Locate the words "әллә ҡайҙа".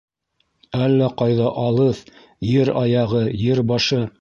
0.85-1.51